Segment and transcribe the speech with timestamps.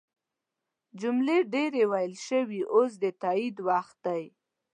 [1.01, 4.23] جملې ډیرې ویل شوي اوس د تایید وخت دی.